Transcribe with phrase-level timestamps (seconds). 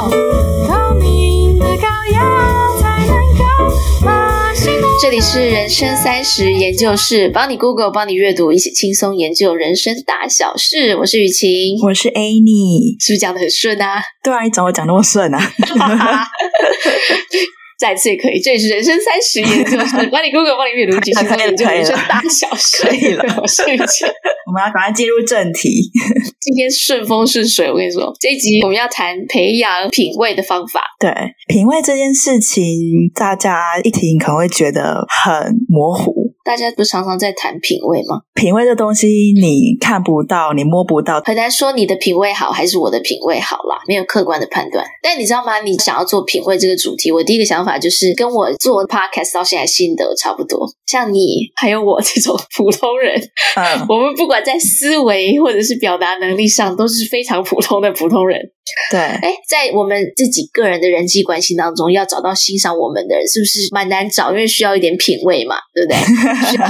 [0.00, 3.44] 透明的膏药才能够
[4.06, 4.72] 把心
[5.02, 10.96] 这里是人生三十研究室，帮你 Google，帮你阅读，一起轻松研究人生大小事。
[10.96, 14.02] 我是雨晴，我是 Annie，是不是讲的很顺啊？
[14.22, 15.38] 对啊，你怎么讲那么顺啊？
[17.82, 22.86] 再次也可以，这也是人生三十研究室，帮你 Google，帮你阅读，一起轻松研究人生大小事。
[22.86, 23.24] 可以了。
[23.24, 25.90] 我们要赶快进入正题。
[26.38, 30.82] 今天顺风顺水，我跟你说，这一集我们要谈培养品味的方法。
[31.00, 31.10] 对，
[31.48, 32.64] 品味这件事情，
[33.12, 36.21] 大家一听可能会觉得很模糊。
[36.44, 38.22] 大家不常常在谈品味吗？
[38.34, 39.06] 品味这东西
[39.40, 44.84] 你看不到，你摸不到，很难说你的品味好还是我的品味好啦，没有客观的判断。
[45.02, 45.60] 但你知道吗？
[45.60, 50.68] 你想要做品味这个主题，我第一个想法就是跟我做 podcast 到现在心得差不多。
[50.86, 53.20] 像你还有我这种普通人，
[53.56, 58.38] 嗯，我们不管在思维或者是表达能力上，都是非常普通的普通人。
[58.90, 64.30] 对，哎，在我们自己个人的人际关系当中，要找到欣赏我们的人，是不是蛮难找？
[64.30, 65.98] 因为需要一点品味嘛，对不对？
[66.34, 66.66] 需要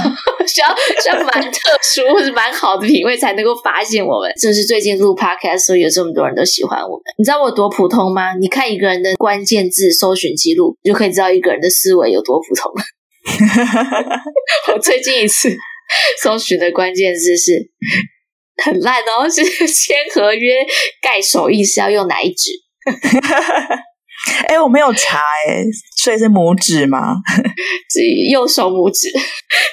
[0.47, 0.69] 需要
[1.03, 4.33] 需要蛮特殊或者蛮好的品味，才能够发现我们。
[4.41, 7.03] 就是最近录 podcast，所以有这么多人都喜欢我们。
[7.19, 8.35] 你知道我多普通吗？
[8.35, 12.73] 你看一个人的关键字搜寻记录，就可以知道一个人的思维有多普通。
[14.75, 15.55] 我最近一次
[16.23, 17.71] 搜寻的关键字是。
[18.63, 20.65] 很烂哦，是签合约
[21.01, 22.51] 盖手印是要用哪一指？
[24.49, 25.65] 哎、欸，我没有查哎，
[25.97, 27.15] 所以是拇指吗？
[27.91, 29.09] 是右手拇指，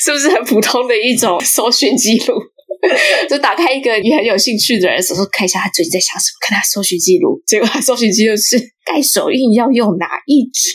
[0.04, 2.36] 是不是很普通的一种搜寻记录？
[3.30, 10.72] 就打开一个你很有兴趣的人，说说看一下他最近在想什么，看他搜寻记录，结果他搜寻记录是盖手印要用哪一指？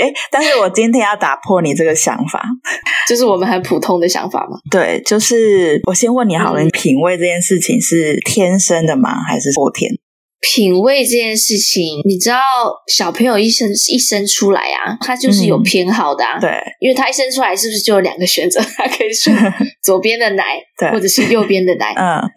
[0.00, 2.42] 哎，但是我今天要打破你这个想法，
[3.06, 4.56] 就是我们很普通的想法嘛？
[4.70, 9.10] 对，就是我先问你好了，嗯、你品味这件事情是天生的吗？
[9.28, 9.92] 还是后天？
[10.40, 12.38] 品味这件事情，你知道
[12.86, 16.38] 小朋友一生一生出来啊，他就是有偏好的啊。
[16.38, 18.60] 嗯、对，因为他一生出来是不是就有两个选择？
[18.76, 19.34] 他可以选
[19.82, 20.44] 左边的奶，
[20.78, 21.94] 对，或者是右边的奶。
[21.96, 22.20] 嗯。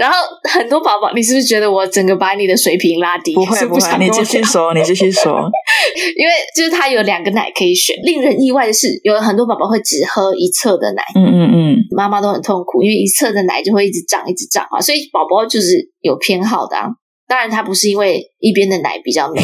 [0.00, 0.16] 然后
[0.50, 3.34] 很多宝宝，你是不是觉得我整个把你的水平拉低？
[3.34, 5.30] 不会不会，你继续说，你继续说。
[6.16, 7.94] 因为就是他有两个奶可以选。
[8.02, 11.02] 令人意外的是，有很多宝宝会只喝一侧的奶。
[11.14, 11.76] 嗯嗯嗯。
[11.94, 14.80] 妈妈都很痛苦，因为一侧的奶就会一直涨，一直涨啊。
[14.80, 16.86] 所以宝宝就是有偏好的啊。
[17.30, 19.40] 当然，它不是因为一边的奶比较美，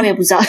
[0.00, 0.40] 我也不知道。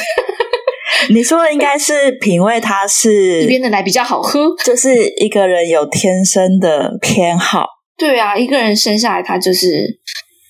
[1.13, 4.89] 你说的应该是品味，它是一边的奶比较好喝，就是
[5.23, 7.67] 一个人有天生的偏好。
[7.95, 9.67] 对啊，一个人生下来他就是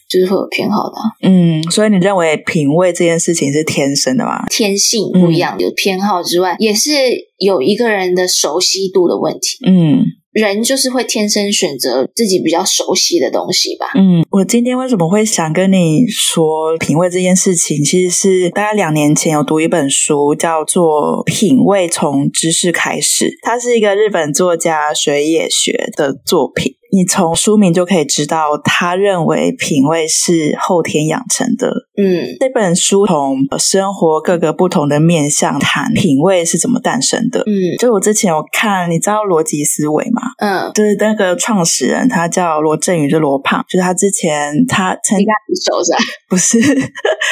[0.10, 1.30] 就是会有偏好的。
[1.30, 4.46] 嗯，所以你认为品味这件事情是天生的吗？
[4.50, 6.90] 天性不一样，嗯、有偏好之外，也是
[7.38, 9.58] 有一个人的熟悉度的问题。
[9.68, 10.06] 嗯。
[10.40, 13.88] 人就是会天生选择自己比较熟悉的东西吧。
[13.96, 17.84] 嗯，我今天为什么会想跟你说品味这件事情？
[17.84, 20.84] 其实是大概两年前有读一本书，叫做
[21.24, 26.74] 《品味从知识开始》，它是一个日本作家水野学的作品。
[26.92, 31.68] 你从书名就可以知道，他认为品味是后天养成的。
[31.96, 37.42] 嗯，这本书从生活各个不同的面向谈品味是怎么诞生的。
[37.42, 40.22] 嗯，就我之前有看，你知道逻辑思维吗？
[40.40, 45.28] 嗯，就是那个创始人，他叫罗振宇，就罗胖，就是他之前他曾经
[45.64, 45.98] 手上
[46.28, 46.58] 不是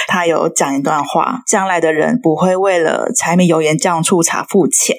[0.07, 4.95] 他有讲一段话：将来的人不会为了柴米油盐酱醋茶付钱，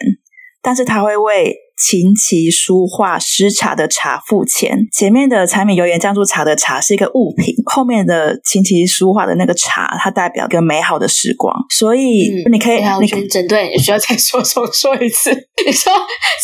[0.60, 1.54] 但是他会为。
[1.78, 11.55] 琴棋书画诗茶的茶付钱，前面的柴米油盐酱醋茶的茶是一个物品，后面的琴棋书画的那个茶，它代表一个美好的时光。
[11.71, 15.31] 所以你可以，你可以整段也 需要再说重说一次。
[15.65, 15.93] 你说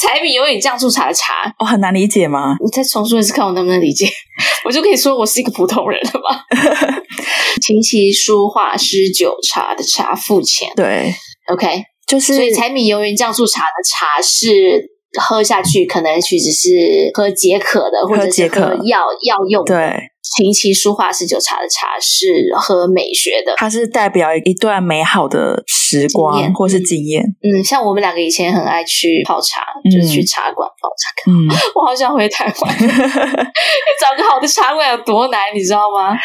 [0.00, 2.54] 柴米油盐酱醋茶的茶，我、哦、很难理解吗？
[2.64, 4.06] 你再重说一次，看我能不能理解。
[4.64, 6.44] 我就可以说我是一个普通人了吧？
[7.60, 11.12] 琴棋书画诗酒茶的茶付钱，对
[11.52, 14.93] ，OK，就是所以柴米油盐酱醋茶的茶是。
[15.20, 16.68] 喝下去可能其实是
[17.14, 19.74] 喝解渴的，或者是喝药药用的。
[19.74, 20.13] 对。
[20.24, 22.26] 琴棋书画诗酒茶的茶是
[22.56, 27.22] 喝美学的，它是代表一段美好的时光或是经验。
[27.42, 31.30] 嗯，像我们两个以前很爱去泡茶，嗯、就是去茶馆泡茶。
[31.30, 32.78] 嗯， 我好想回台湾，
[34.00, 36.16] 找个好的茶馆有多难，你知道吗？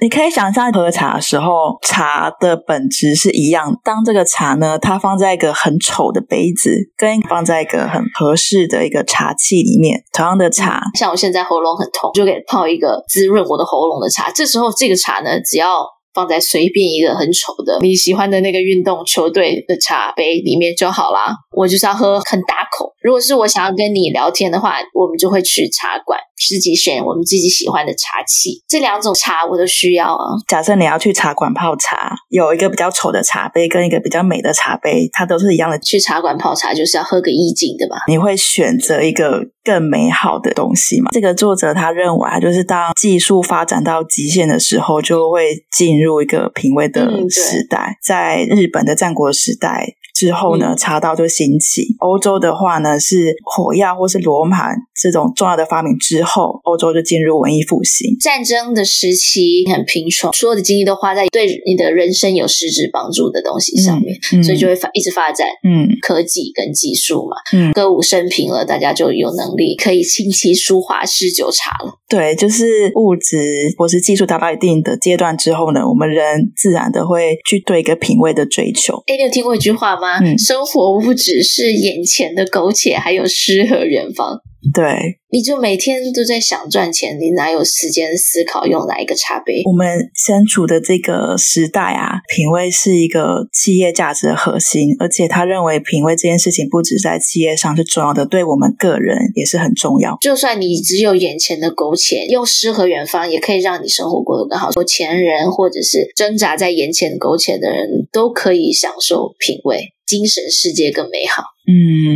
[0.00, 3.74] 你可以想象喝茶的时候，茶的本质是一样。
[3.82, 21.34] 当这个茶呢，它放在一个很丑的杯子，跟放在一个很合适的一个茶器里面，同样的茶，嗯、像我现在喉咙很痛，就给泡一个滋润我的喉咙的茶，这时候这个茶呢，只要放在随便一个很丑的你喜欢的那个运动球队的茶杯里面就好啦。
[21.56, 22.92] 我就是要喝很大口。
[23.00, 28.62] 如果是我想要跟你聊天的话，我们就会去茶馆，自己选我们自己喜欢的茶器。
[28.68, 30.24] 这两种茶我都需要啊。
[30.48, 35.78] 假设你要去茶馆泡茶，有一个比较丑的茶杯跟一个比较美的茶杯，它都是一样的。
[35.78, 37.96] 去茶馆泡茶就是要喝个意境的嘛。
[38.06, 41.08] 你会选择一个更美好的东西吗？
[41.12, 47.92] 这个作者他认为啊，就是当技术发展到极限的时候，就会进入一个品味的时代。
[47.92, 49.94] 嗯、在日本的战国时代。
[50.16, 51.82] 之后呢，茶道就兴起。
[51.98, 58.16] 欧洲的话呢，是火药或是罗盘这种重要的发明之后，欧洲就进入文艺复兴。
[58.18, 71.92] 战争的时期很贫穷，所有的精力都花在对你的人生有实质帮助的东西上面，嗯嗯、所以就会发一直发展，嗯，科技跟技术嘛，嗯，歌舞升平了，大家就有能力可以琴棋书画诗酒茶了。
[72.08, 73.36] 对，就是物质
[73.76, 79.02] 或是技术达到一定的阶段之后呢，我们人自然的会去对一个品味的追求。
[79.06, 80.05] 哎，你有听过一句话吗？
[80.20, 84.40] 嗯、生活不只是眼前的苟且，还有诗和远方。
[84.72, 89.62] 对，你就每天都在想赚钱，你哪有时间思考用哪一个茶杯？
[89.66, 100.16] 我们身处的这个时代啊，品味是一个企业价值的核心，而且他认为品味这件事情不止在企业上是重要的，对我们个人也是很重要。
[100.20, 104.70] 就算你只有眼前的苟且，用诗和远方也可以让你生活过得更好。
[104.76, 109.92] 有钱人或者是挣扎在眼前苟且的人都可以享受品味。
[110.06, 111.42] 精神世界更美好。
[111.66, 112.14] 嗯，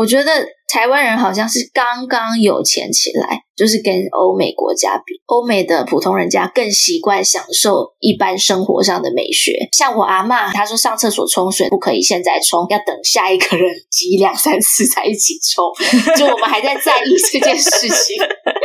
[0.00, 0.32] 我觉得
[0.66, 9.52] 台湾人好像是刚刚有钱起来，就是跟欧美国家比，欧美的普通人家更习惯享受一般生活上的美学。
[9.76, 15.66] 像我阿嬷，她说上厕所冲水不可以现在冲，要等下一个人 挤两三次才一起冲。
[16.16, 18.16] 就我们还在在意这件事情。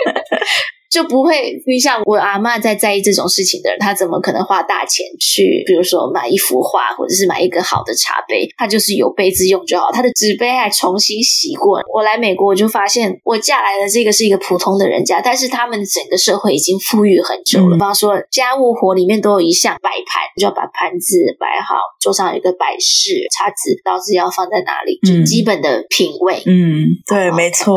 [0.91, 8.47] 就不会，你像我阿嬷在在意这种事情的人，他怎么可能花大钱去，比如说买一幅画，或者是买一个好的茶杯？
[8.55, 11.81] 他就是有杯子用就好，他的纸杯还重新洗过。
[11.93, 17.75] 我来美国，我就发现我嫁来的这个是一个普通的人家，但是他们整个社会已经富裕很久了。
[17.75, 26.41] 比方说，家务活里面都有一项摆盘，你就要把盘子摆好，桌上有一个摆饰，叉子、刀子要放在哪里，就基本的品味。
[26.45, 27.75] 嗯，对，没错。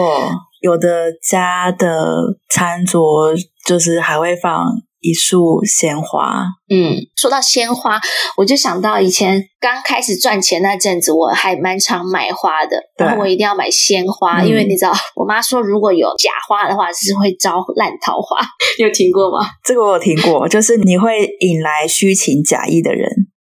[0.60, 2.06] 有的家的
[2.50, 3.32] 餐桌
[3.66, 4.66] 就是还会放
[5.00, 6.44] 一束鲜花。
[6.68, 8.00] 嗯，说到鲜花，
[8.36, 12.76] 我就想到以前刚开始赚钱那阵子，我还蛮常买花的。
[12.96, 18.38] 对然后我一定要买鲜花，嗯、因为你知道，我妈说如果有假花的话，是会招烂桃花。
[18.78, 19.46] 你有听过吗？
[19.64, 23.08] 这个我有听过，就是你会引来虚情假意的人。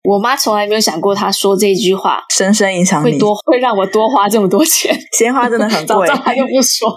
[0.06, 4.96] 我妈从来没有想过，她说这句话深深影响你，会多会让我多花这么多钱。
[5.18, 6.96] 鲜花真的很贵，早知道又不说。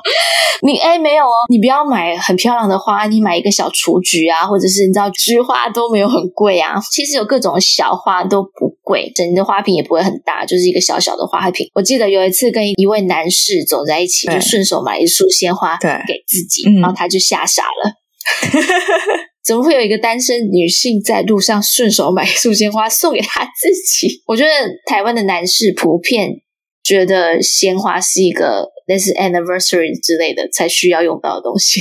[0.62, 6.76] 你哎，没有哦，你不要买很漂亮的花，你买一个小雏菊啊，或者是你知道菊花都没有很贵啊。
[6.92, 11.66] 其实有各种小花都不贵，整个花瓶也不会很大，就是一个小小的花瓶。
[11.74, 17.94] 我记得有一次跟一位男士走在一起，就顺手买一束鲜花给自己，然后他就吓傻了。
[19.44, 24.22] 怎么会有一个单身女性在路上顺手买一束鲜花送给她自己？
[24.28, 24.50] 我觉得
[24.86, 26.42] 台湾的男士普遍
[26.84, 28.70] 觉得鲜花是一个。
[28.90, 31.80] 类似 anniversary 之类的才需要用到的东西。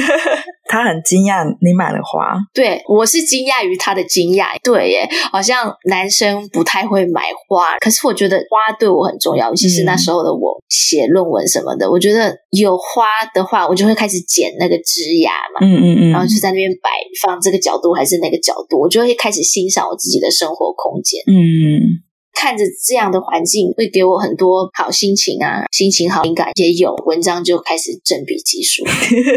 [0.70, 4.54] 他很惊讶你买了花，对，我是惊讶于他的惊讶。
[4.62, 16.90] 对耶，好像男生不太会买花，可是我觉得花对我很重要，尤其是那时候的我写论文什么的，嗯、我觉得有花的话，我就会开始剪那个枝桠嘛，嗯嗯嗯，然后就在那边摆
[17.26, 22.06] 放这个角度还是那个角度，我就会开始欣赏我自己的生活空间，嗯。
[22.38, 28.84] 看着这样的环境，会给我很多好心情啊，心情好，灵感也有，文章就开始振笔疾书。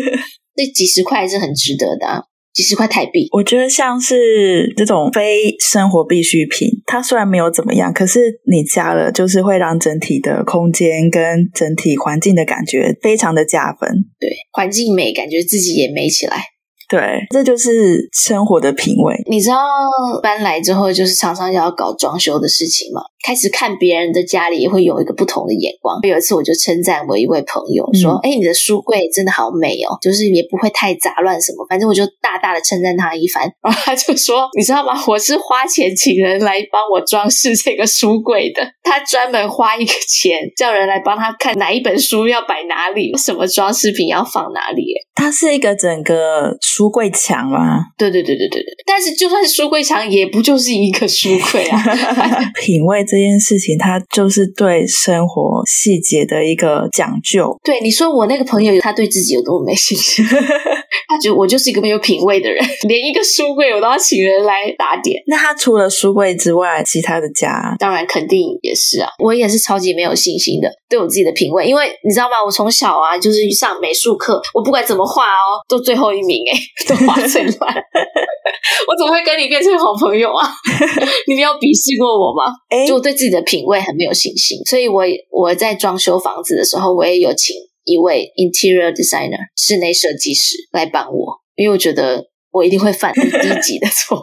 [0.54, 3.30] 这几十块是很值得的啊，几十块台币。
[3.32, 13.90] 我觉得像是这种非生活必需品，它虽然没有怎么样，可是你加了，就是会让整体的空间跟整体环境的感觉非常的加分。
[14.20, 16.44] 对，环境美，感觉自己也美起来。
[16.90, 19.16] 对，这就是生活的品味。
[19.30, 19.58] 你知道
[20.24, 23.02] 搬来之后，就是常常要搞装修的事情嘛？
[23.24, 26.00] 开始看别人的家里，也会有一个不同的眼光。
[26.02, 31.64] 有一次，我就称赞我一位朋友说：“哎、嗯，你的书柜真的好美哦，就是也不会太杂乱什么。
[31.70, 33.44] 反正我就大大的称赞他一番。
[33.62, 34.94] 然后他就说：‘你知道吗？
[35.06, 38.64] 我是花钱请人来帮我装饰这个书柜的。
[38.82, 44.86] 他专门花一个钱叫人来帮他看哪一本书要摆哪里，什么装饰品要放哪里。’
[45.20, 47.88] 它是一个整个。”书柜墙吗？
[47.98, 48.74] 对对对对对对。
[48.86, 51.78] 但是就算是书柜墙，也不就是一个书柜啊。
[52.62, 57.54] 品味这件事情，它就是对生活细节的一个讲究。
[57.64, 60.24] 对，你说我那个朋友，他对自己有多么没信心？
[61.10, 65.22] 他觉得我就是一个没有品味的人，连一个书柜我都要请人来打点。
[65.28, 69.10] 那他除了书柜之外，其他的家当然肯定也是啊。
[69.22, 72.38] 我也是超级没有信心的，对我自己的品味，因为你知道吗？
[72.46, 76.54] 我从小啊就是上美术课，我不管怎么画哦，都最后一名诶，
[76.88, 77.52] 都画最烂。
[78.88, 80.48] 我怎么会跟你变成好朋友啊？
[81.28, 82.54] 你没有鄙视过我吗？
[82.70, 93.22] 哎，就我对自己的品味很没有信心，所以我我在装修房子的时候，我也有请一位 interior designer 室内设计师来帮我，因为我觉得我一定会犯低
[93.62, 94.22] 级的错误。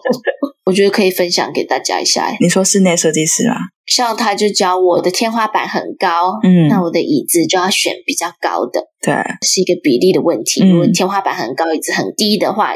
[0.67, 2.37] 我觉得可以分享给大家一下。
[2.41, 3.55] 你说室内设计师吗？
[3.87, 9.15] 像他就教我的天花板很高，嗯，那我的椅子就要选比较高的，对，
[9.47, 10.69] 是一个比例的问题。
[10.69, 12.75] 如果天花板很高，椅子很低的话，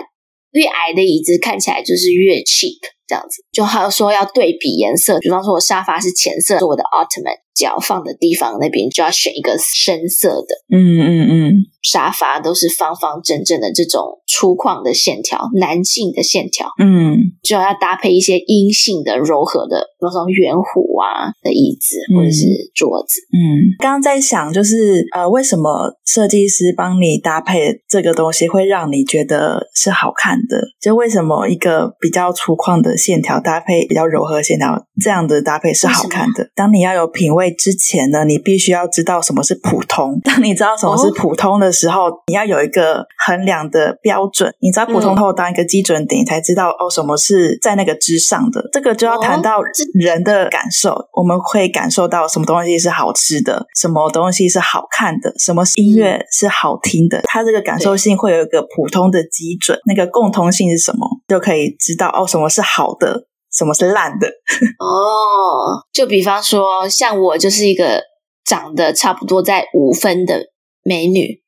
[0.52, 2.78] 越矮的椅子看起来就是越 cheap，
[3.10, 3.42] 这样子。
[3.50, 10.54] 就还有说要对比颜色，比方说我沙发是浅色，我的 Ottoman 脚放的地方那边就要选一个深色的。
[10.70, 11.52] 嗯嗯嗯，
[11.82, 16.68] 沙发都是方方正正的这种粗犷的线条，男性的线条。
[16.78, 23.20] 嗯，就要搭配一些阴性的柔和的，比方说圆弧啊的椅子或者是桌子。
[23.34, 30.56] 嗯，刚刚在想就是呃，为什么设计师帮你搭配这个东西会让你觉得是好看的？
[30.80, 36.50] 就为什么一个比较粗犷的线条搭配比较柔和线条，这样的搭配是好看的？
[36.54, 40.20] 当你要有品味之前呢，你必须要知道什么是普通。
[40.22, 44.52] 当你知道什么是普通的时候，哦、你要有一个衡量的标准。
[44.60, 48.68] 你知道普通后当一个基准点，你才知道哦，什么是在那个之上的。
[48.72, 49.60] 这个就要谈到
[49.94, 57.22] 人的感受，哦、我们会感受到什么东西是好吃的，什么东西是好看的，什么音乐是好听的。
[57.24, 63.26] 它这个感受性会有一个普通的基准，那个共通性是什么，就可以知道哦，什么是好的。
[63.52, 64.28] 什么是烂的？
[64.78, 68.00] 哦，就比方说，像我就是一个
[68.44, 70.46] 长得差不多在五分的
[70.84, 71.42] 美女，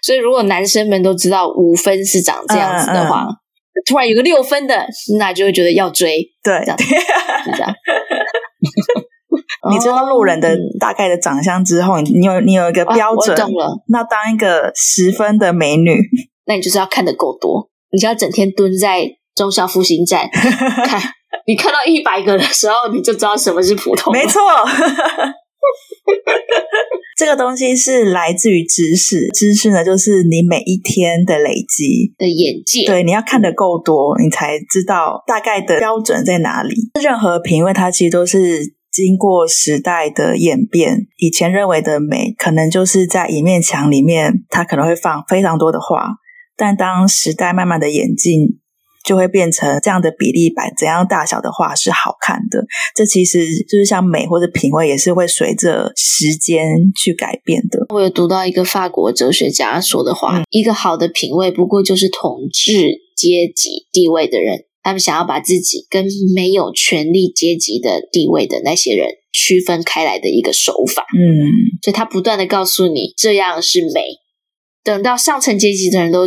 [0.00, 3.36] 所以如果男生们都知道五分是长这样子的话，嗯嗯、
[3.86, 4.86] 突然有个六分的，
[5.18, 6.78] 那就会觉得要追， 对，这样，
[7.44, 7.74] 是这样。
[9.70, 13.76] 你知道路人的大概的长相之后，你有你有一个标准，了。
[13.88, 16.00] 那当一个十分的美女，
[16.46, 19.18] 那你就是要看得够多，你就要整天蹲在。
[19.36, 21.00] 忠孝复兴站， 看
[21.46, 24.12] 你看到一百个的时候，你就知道什么是普通。
[24.12, 24.40] 没错，
[27.16, 32.86] 这个东西是来自于知识，知识呢就是你每一天的累积的眼界。
[32.86, 36.74] 对，你要看得够多，你才知道大概的标准在哪里。
[37.02, 41.06] 任何品味，它其实都是经过时代的演变。
[41.18, 46.06] 以前认为的美，可能就是在一面墙里面，它可能会放非常多的画，
[46.56, 48.60] 但当时代慢慢的演进。
[49.06, 52.64] 就会变成这样的比例版怎样大小的画是好看的。
[52.94, 57.86] 这其实就是像美或者品味，也是会随着时间去改变的。
[57.94, 71.04] 我有读到一个法国哲学家说的话：嗯、一个好的品味，不过就是统治阶级地位的人，他们想要把自己跟没有权力阶级的地位的那些人区分开来的一个手法。
[71.16, 74.02] 嗯，所以他不断的告诉你这样是美，
[74.82, 76.26] 等到上层阶级的人都。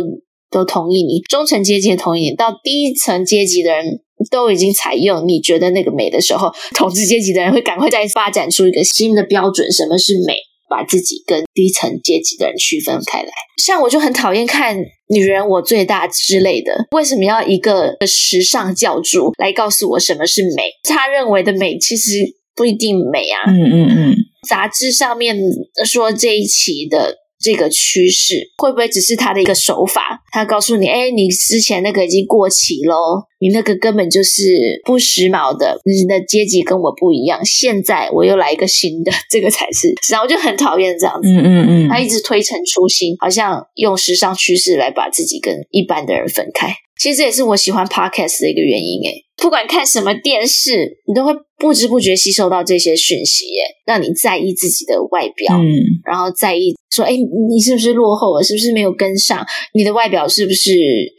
[0.50, 10.34] 都同意你，中层阶级也同意你，到低层阶级的人都已经采用你觉得那个美的时候， 统治阶级的人会赶快再发展出一个新的标准，什么是美，
[10.68, 13.30] 把自己跟低层阶级的人区分开来。
[13.62, 14.76] 像我就很讨厌看
[15.08, 20.64] 《女人我最大》之类的，为什么要一个时尚教主来告诉我什么是美？
[20.82, 22.10] 他认为的美其实
[22.56, 23.44] 不一定美啊。
[23.46, 24.16] 嗯嗯嗯，
[24.48, 25.38] 杂志上面
[25.84, 27.18] 说这一期的。
[27.40, 30.20] 这个趋势会不会只是他的一个手法？
[30.32, 32.94] 他告诉你，哎，你之前那个已经过期喽，
[33.40, 34.42] 你那个根本就是
[34.84, 37.44] 不时髦的，你的阶级跟我不一样。
[37.44, 39.92] 现在我又来一个新的，这个才是。
[40.10, 46.74] 然后我就很讨厌这样子，嗯嗯嗯，他一直推陈出新，好像用时尚趋势来把自己跟一般的人分开。
[47.00, 58.42] 其实这也是我喜欢 podcast 的一个原因，诶不管看什么电视，你都会不知不觉吸收到这些讯息，耶，让你在意自己的外表，嗯，然后在意说，哎，你是不是落后了？
[58.42, 59.42] 是不是没有跟上？
[59.72, 60.72] 你的外表是不是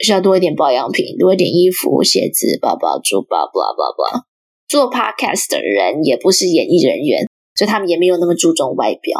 [0.06, 4.24] 需要多一点保养品，多一点衣服、鞋子，包包、珠宝，巴拉巴拉。
[4.68, 9.20] 做 podcast 的人也不是演艺人员，所以他们也没有那么注重外表，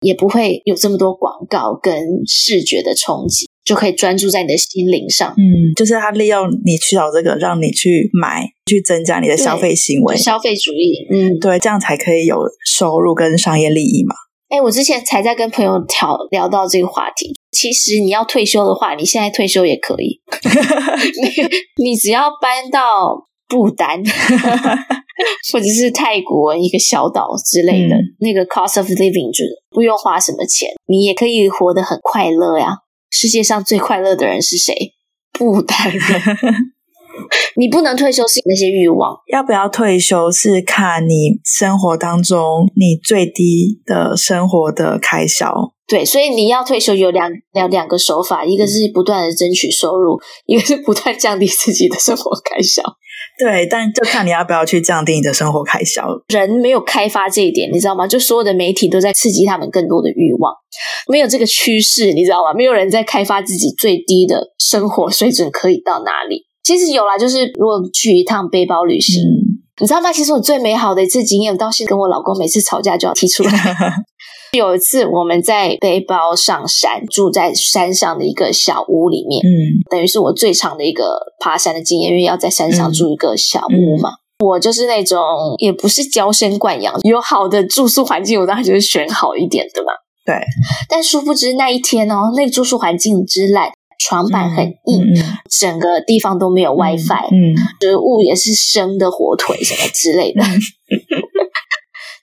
[0.00, 3.46] 也不会有这么多广告跟视觉的冲击。
[3.68, 14.14] 就可以专注在你的心灵上，嗯，就是他利用你去找这个，让你去买，去增加你的消费行为，消费主义，嗯，对，这样才可以有收入跟商业利益嘛。
[14.48, 20.18] 哎，我之前才在跟朋友聊聊到这个话题，其实你要退休的话，你现在退休也可以，
[21.76, 24.02] 你你只要搬到不丹，
[25.52, 32.68] 或者是泰国一个小岛之类的，嗯、那个 cost of living 就不用花什么钱，你也可以活得很快乐呀。
[33.10, 34.74] 世界上最快乐的人是谁？
[35.32, 36.02] 不单人。
[37.56, 45.52] 你不能退休是那些欲望，要不要退休是看你生活当中你最低的生活的开销。
[45.88, 52.82] 对，所以你要退休有两两两个手法，一个是不断的争取收入，一个是不断降低自己的生活开销。
[53.38, 56.02] 对，但就看你要不要去降低你的生活开销。
[56.28, 58.06] 人没有开发这一点，你知道吗？
[58.06, 60.52] 就所有的媒体都在刺激他们更多的欲望，
[61.08, 62.52] 没有这个趋势，你知道吗？
[62.52, 66.46] 没有人在开发自己最低的生活水准可以到哪里。
[66.64, 70.12] 其实有啦，就是如果去一趟背包旅行，嗯、你知道吗？
[70.12, 73.52] 其实我最美好的一次经验，到现在跟我老公每次吵架就要提出来。
[74.52, 79.50] 有一次我们在背包上山，住在山上的一个小屋里面，嗯，
[79.90, 84.10] 等于是我最长的一个爬山的经验，因为要在山上住一个小屋嘛。
[84.10, 85.20] 嗯、我就是那种
[85.58, 89.92] 也不是娇生惯养，有好的住宿环境，我当然就是选好一点的嘛。
[90.24, 90.34] 对，
[90.88, 100.42] 但殊不知那一天哦，那个住宿环境之烂，床板很硬，嗯嗯、整个地方都没有 WiFi，嗯，食物也是生的火腿什么之类的。
[100.42, 100.48] 嗯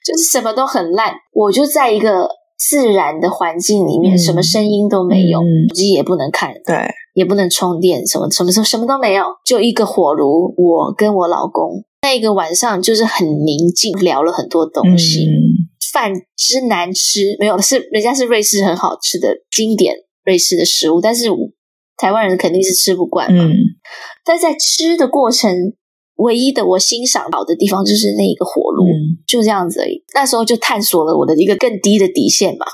[0.06, 6.76] 就是什么都很烂，我就在一个自然的环境里面，嗯、什么声音都没有，手机、嗯、也不能看，对，
[7.14, 11.82] 也不能充电，什么什么什么什么都没有，就一个火炉，我跟我老公。
[12.02, 19.92] 那一个晚上就是很宁静，聊了很多东西，嗯、饭之难吃，没有是人家是瑞士很好吃的经典
[20.24, 21.32] 瑞士的食物，但是
[21.96, 23.54] 台湾人肯定是吃不惯嘛，嗯、
[24.24, 25.50] 但在吃的过程。
[26.18, 30.02] 唯一的我欣赏到的地方就是那一个火炉，嗯、就这样子而已。
[30.14, 32.64] 那时候就探索了我的一个更低的底线嘛。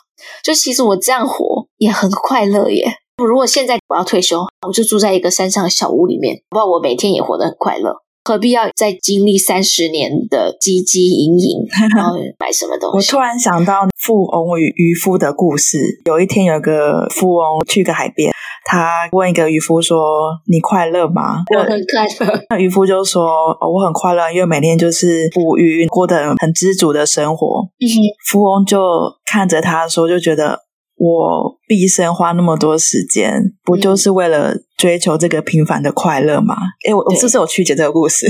[0.45, 2.85] 就其实我这样活也很快乐耶。
[3.17, 7.97] 如果现在我要退休，我就住在一个山上的小屋里面，不然我每天也活得很快乐。
[8.25, 13.09] 何必要再经历三十年的汲汲营营， 然后买什么东西？
[13.09, 15.79] 我突然想到富翁与渔夫的故事。
[16.07, 18.31] 有一天，有个富翁去个海边。
[18.65, 19.99] 他问一个渔夫说
[20.47, 22.41] ：“你快乐吗？”我很快乐。
[22.51, 23.25] 那渔夫就说
[23.61, 27.99] ：“哦，我很快乐，因为每天就是捕鱼，过得很知足的生活。”嗯哼。
[28.31, 28.81] 富翁就
[29.27, 30.61] 看着他说：“就觉得
[30.97, 36.55] 我毕生花那么多时间，不就是为了追求这个平凡的快乐吗？”
[36.87, 38.27] 哎，我我是不是有曲解这个故事？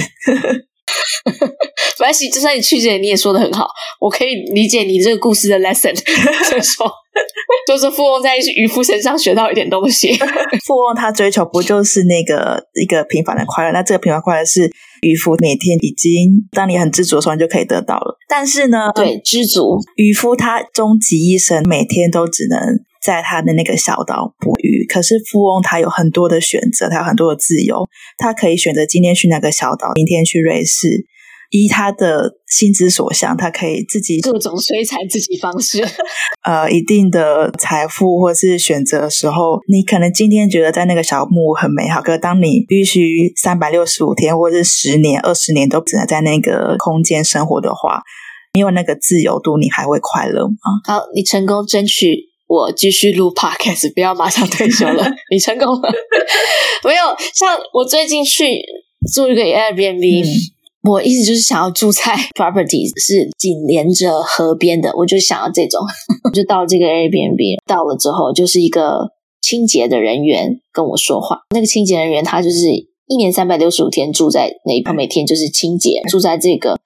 [1.98, 3.68] 没关系，就算你曲解，你也说的很好，
[4.00, 5.94] 我可以理解你这个故事的 lesson。
[6.48, 6.90] 所以说，
[7.66, 10.12] 就是富翁在渔夫身上学到一点东西。
[10.66, 13.72] 富翁他追求不就是那个一个平凡的快乐？
[13.72, 14.70] 那这个平凡快乐是
[15.02, 18.18] 渔夫每天已经，当你很知足的时候，你就可以得到了。
[18.28, 22.58] 但是呢，对，知足渔夫他终其一生，每天都只能
[23.02, 24.86] 在他的那个小岛捕鱼。
[24.88, 27.86] 可是富翁他有很多的选择，他有很多的自由，
[28.18, 31.06] 他可以选择今天去那个小岛，明天去瑞士。
[31.54, 35.84] 依他的心之所向，他可以自己各种摧残自己方式。
[36.48, 48.00] 呃，一定的财富或是选择的时候，你可能今天觉得在那个小木屋很美好，可是当你必须三百六十五天或是十年、二十年都只能在那个空间生活的话，
[48.54, 50.54] 你有那个自由度，你还会快乐吗？
[50.86, 55.02] 好，你成功争取我继续录 podcast，不要马上退休了。
[55.32, 55.88] 你成功了，
[56.84, 57.02] 没有？
[57.34, 58.60] 像我最近去
[59.14, 60.24] 住一个 Airbnb。
[60.24, 60.28] 嗯
[60.84, 62.02] 我一直就是想要住在
[62.34, 65.80] property 是紧连着河边的，我就想要这种，
[66.34, 71.38] 就到这个 Airbnb 到了之后，就是一个清洁的人员跟我说话。
[71.54, 72.66] 那个清洁人员他就是
[73.06, 76.76] 一年三百六十五天住在那每天就是清洁，住在这个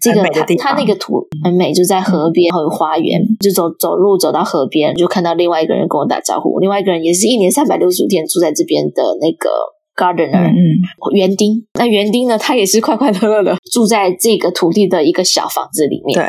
[0.00, 9.48] 这个他他那个图很美，就在河边，还有花园，就走走路走到河边，就看到另外一个人跟我打招呼，另外一个人也是一年三百六十五天住在这边的那个。
[9.94, 10.56] Gardener，嗯，
[11.14, 12.38] 园丁，那园丁呢？
[12.38, 16.18] 他也是快快乐乐的住在这个土地的一个小房子里面。
[16.18, 16.24] 对，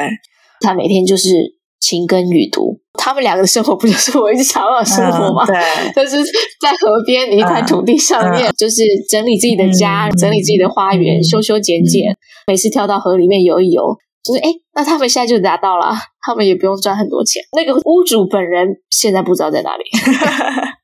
[0.59, 2.81] 他每天就是勤耕雨读。
[2.99, 5.43] 他们两个的生活不就是我一直想要的生活吗？
[5.47, 6.23] 嗯、对， 就是
[6.62, 12.12] 在河边一块土地上面，嗯、就是整理自己的家，嗯、整理自己的花园，嗯、修修剪剪。
[12.12, 13.82] 嗯、每次跳到河里面游一游，
[14.23, 15.93] 就是哎，那他们现在就达到了，
[16.25, 17.41] 他们也不用赚很多钱。
[17.56, 19.84] 那个屋主本人现在不知道在哪里。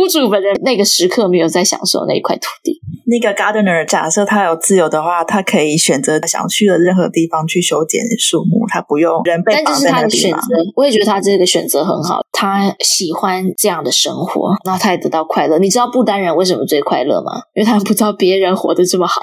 [0.00, 2.80] 屋主本人那个时刻没有在享受那一块土地。
[3.06, 9.72] 那个 gardener 假设他有自由的话，他可以选择想去的任何地方去修剪树木，他不用人被绑在那里。
[9.72, 10.38] 但这是他的选择，
[10.74, 12.22] 我也觉得他这个选择很好。
[12.32, 15.58] 他喜欢这样的生活，然后他也得到快乐。
[15.58, 17.42] 你知道不丹人为什么最快乐吗？
[17.54, 19.22] 因为他不知道别人活得这么好，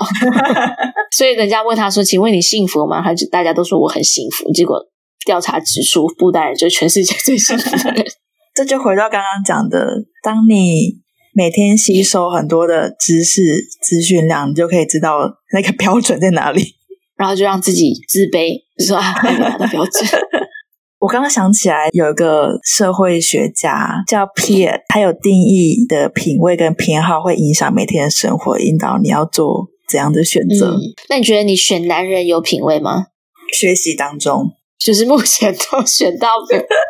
[1.11, 4.49] 所以人家问他说：“请问你幸福吗？”他就大家都说我很幸福。
[4.53, 4.79] 结果
[5.25, 8.05] 调查指出，不丹人就是全世界最幸福的人。
[8.53, 9.85] 这就回到刚刚讲的，
[10.23, 10.99] 当你
[11.33, 13.41] 每天吸收很多的知识
[13.81, 15.19] 资讯量，你就可以知道
[15.53, 16.75] 那个标准在哪里，
[17.17, 20.21] 然后就让自己自卑，就说啊，没有达到标准。
[20.99, 30.67] 我刚刚想起来有一个社会学家叫 Piaget，他有定义的品味跟偏好会影响每天的生活，引导你要做怎样的选择。
[30.67, 33.07] 嗯，那你觉得你选男人有品味吗？
[33.57, 36.27] 学习当中，就是目前都 选到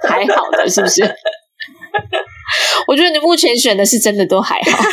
[0.05, 1.03] 还好的，是不是？
[2.87, 4.83] 我觉得你目前选的是真的都还好，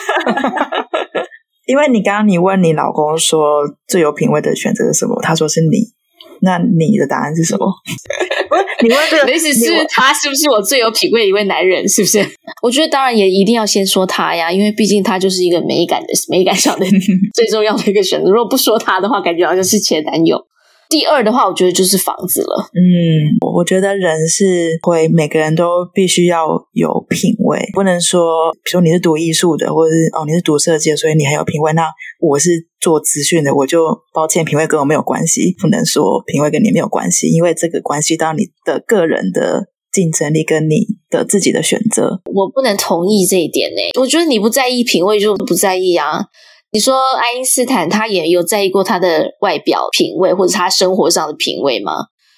[1.66, 3.40] 因为你刚刚你问你老公说
[3.86, 5.96] 最有品味的选择是什么，他说是你。
[6.40, 7.66] 那你的答案是什么？
[8.48, 11.82] 不是你问这个，意思是他是不是我最有品味的一位男人？
[11.88, 12.24] 是不是？
[12.62, 16.86] 我觉得当然也一定要先说他呀，因为毕竟他就是一个美感的美感上的
[17.34, 18.30] 最重要的一个选择。
[18.30, 20.38] 如果不说他的话，感觉好像是前男友。
[20.88, 22.70] 第二的话，我觉得就是房子了。
[22.72, 31.72] 嗯，我觉得人是会每个人都必须要有品味，不能说，比如你是读艺术的，或者是哦你是读设计的，所以你很有品味。
[31.74, 31.86] 那
[32.20, 35.54] 我是做资讯的，我就抱歉，品味跟我没有关系。
[35.60, 42.22] 不能说品味跟你没有关系，因为这个关系到你的个人的竞争力跟你的自己的选择。
[42.32, 44.00] 我不能同意这一点呢。
[44.00, 46.24] 我觉得你不在意品味，就不在意啊。
[46.70, 51.92] 你说爱因斯坦他也有在意过他的外表品味，或者他生活上的品味吗？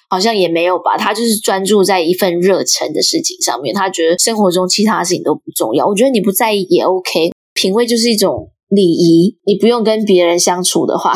[0.09, 0.97] 好像也没有吧。
[0.97, 5.85] 他就是专注在一份热忱的事情上面，他觉得生活中其他事情都不重要。
[5.87, 7.31] 我觉得你不在意也 OK。
[7.53, 11.13] 品味就是一种礼仪，你不用跟别人相处的话，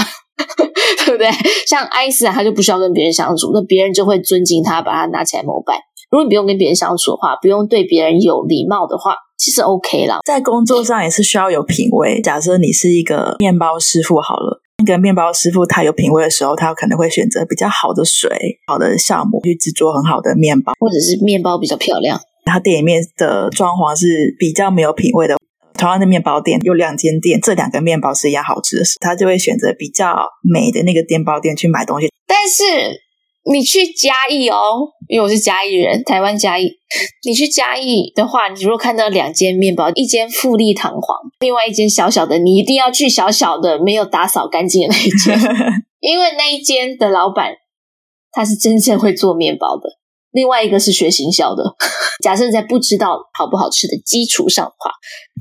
[1.05, 1.29] 对不对？
[1.65, 5.79] 像爱因斯坦他就不需要跟别人相处，那别人就会尊敬他，把他拿起来膜拜。
[6.15, 9.15] 如果你不用跟别人相处的话，不用对别人有礼貌的话。
[9.37, 12.21] 其实 OK 啦，在工作上也是需要有品味。
[12.21, 18.29] 假设你是一个面包师傅好了，那个面包师傅他有品味的时候，他可能会选择比较好的水、
[18.65, 22.17] 好的酵母去制作很好的面包，或者是面包比较漂亮。
[22.45, 25.35] 他店里面的装潢是比较没有品味的。
[25.77, 32.07] 同样的面包店有两间店，这两个面包是一样好吃的，他就会选择比较美的那个面包店去买东西。
[32.25, 33.03] 但是。
[33.51, 36.67] 你去嘉义哦，因为我是嘉义人，台湾嘉义。
[37.23, 45.39] 你去嘉义的话，你如果看到两间面包，一间富丽堂皇，另外一间小小的，你一定要去小小的没有打扫干净的那一间，
[46.01, 47.53] 因为那一间的老板
[48.31, 49.83] 他是真正会做面包的，
[50.31, 51.63] 另外一个是学行销的。
[52.23, 54.89] 假设在不知道好不好吃的基础上的话，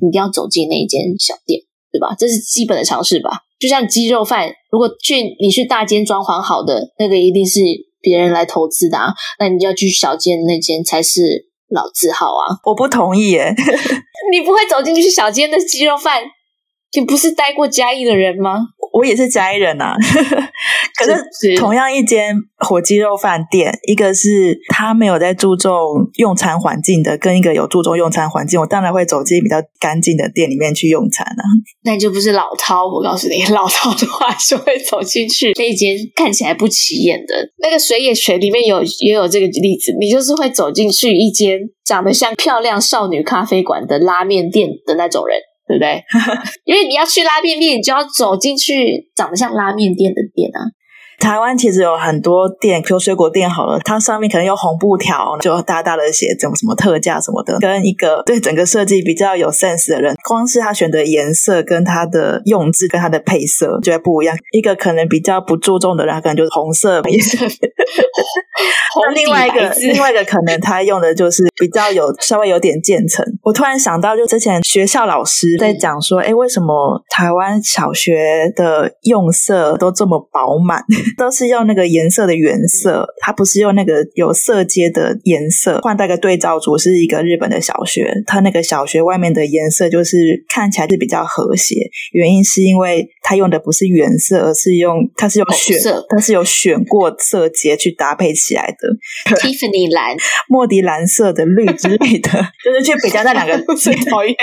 [0.03, 1.59] 你一定要走进那一间小店，
[1.91, 2.15] 对吧？
[2.19, 3.31] 这是基本的常识吧？
[3.59, 7.61] 就像鸡肉饭，如果去你去大间装潢好的那个，一定是。
[8.05, 12.61] 别人来投资的啊，那你就要去小间那间才是老字号啊！
[12.65, 13.53] 我不同意耶，
[14.31, 16.23] 你不会走进去小间的鸡肉饭，
[17.01, 18.59] 你不是待过嘉义的人吗？
[18.93, 19.97] 我也是嘉义人啊，
[20.97, 25.73] 可是同样一间火鸡肉饭店，一个是他没有在注重
[26.19, 31.43] 用餐环境的，跟一个有注重用餐环境，我当然会走进比较干净的店里面去用餐啊。
[31.83, 45.37] 那你就不是老饕，我告诉你，老饕的话就会走进去那一间看起来不起眼的那个水野泉里面有也有这个例子，你就是会走进去一间长得像漂亮少女咖啡馆的拉面店的那种人。
[45.67, 46.03] 对不对？
[46.65, 50.61] 因为你要去拉面店，你就要走进去长得像拉面店的店啊。
[51.19, 57.59] 台湾其实有很多店，比如水果店好了，它上面可能有红布条，就大大的写怎么什么特价什么的。
[57.61, 64.37] 跟一个对整个设计比较有 sense 的人，光是他选的颜色跟他的用字跟他的配色就会不一样。
[64.53, 67.39] 一个可能比较不注重的人，他可能就是红色颜色。
[69.03, 73.25] 那另外一个另外一个可能他用的就是比较有稍微有点渐层。
[73.43, 80.83] 我突然想到，就之前学校老师在讲说，哎，为什么台湾小学的用色都这么饱满？
[81.17, 85.79] 都是用那个颜色的原色，它不是用那个有色阶的颜色。
[85.83, 91.75] 换带个对照组是一个日本的小学，它那个小学外面的颜色就是看起来是比较和谐，
[92.13, 99.37] 原因是因为它用的不是原色，而是用它是有选色，它是有选过色阶去搭配起来的。
[99.37, 100.17] Tiffany 蓝、
[100.49, 102.31] 莫迪蓝色的绿之类的，
[102.65, 104.35] 就是去比较那两个 最讨厌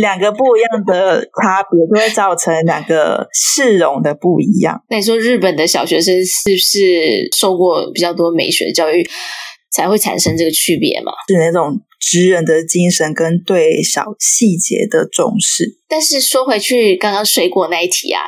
[0.00, 4.82] 两个不一样的差别，就会造成两个市容的不一样。
[4.88, 5.99] 那你说日本的小学？
[6.00, 9.08] 是是不是受过比较多美学的教育，
[9.72, 11.12] 才会产生这个区别嘛？
[11.28, 15.76] 是那种职人的精神跟对小细节的重视。
[15.88, 18.22] 但是说回去，刚刚水果那一题啊，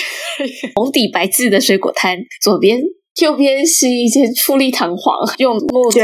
[0.74, 2.80] 红底白字的水果摊，左边、
[3.20, 5.98] 右边是一间富丽堂皇用木头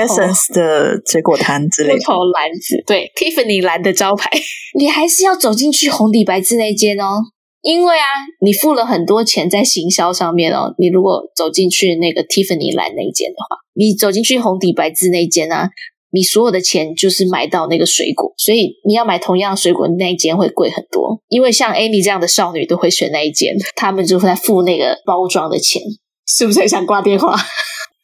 [0.54, 4.30] 的水果摊之类的，木头篮子，对，Tiffany 蓝的招牌，
[4.78, 7.20] 你还是要走进去红底白字那间哦。
[7.62, 8.04] 因为啊，
[8.40, 10.74] 你付了很多钱在行销上面哦。
[10.78, 15.68] 你如果走进去那个 Tiffany 蓝那一间的话，你走进去红底白字那一间啊，
[16.10, 21.20] 你所有的钱就是买到那个水果，所以你要买同样水果那一间会贵很多。
[21.28, 25.82] 因为像 Amy 这样的少女都会选那一间，他们就会在付那个包装的钱，
[26.26, 27.36] 是不是很想挂电话？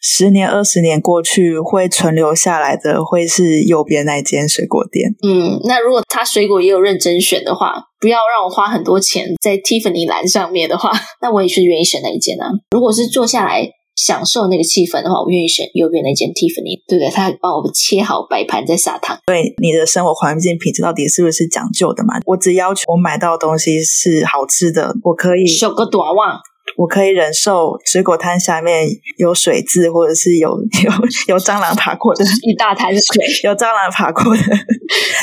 [0.06, 5.08] 十年、二十年过去，会存留下来的会是右边那间水果店。
[5.26, 12.50] 嗯，那如果他水果也有认真选的话，不要让我花很多钱在 Tiffany 蓝上面的话，那我也是愿意选那一间啊。
[12.72, 17.08] 如果是坐下来享受那个气氛的话，我愿意选右边那间 Tiffany，对不对？
[17.10, 19.16] 他帮我们切好摆盘在撒糖。
[19.24, 22.20] 对，你的生活环境品质到底是不是讲究的嘛？
[22.26, 25.46] 我只要求我买到的东西是好吃的，我可以。
[25.46, 26.40] 修个短袜。
[26.76, 30.48] 我可以忍受水果摊下面有水渍，或者是有
[31.28, 34.42] 有有蟑螂爬过的一大滩水，有蟑螂爬过的